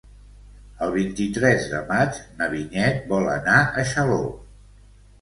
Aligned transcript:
El 0.85 0.93
vint-i-tres 0.95 1.69
de 1.75 1.83
maig 1.93 2.19
na 2.41 2.49
Vinyet 2.57 3.07
vol 3.15 3.33
anar 3.39 3.63
a 3.85 3.89
Xaló. 3.95 4.23